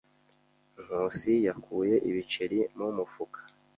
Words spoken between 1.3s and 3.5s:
yakuye ibiceri mu mufuka.